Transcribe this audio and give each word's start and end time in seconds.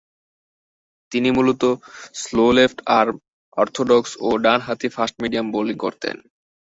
তিনি 1.11 1.29
মূলতঃ 1.31 1.71
slow 2.15 2.45
left arm 2.51 3.15
orthodox 3.57 4.11
ও 4.19 4.29
ডানহাতি 4.43 4.87
ফাস্ট 4.95 5.15
মিডিয়াম 5.23 5.47
বোলিং 5.51 5.75
করতেন। 5.77 6.15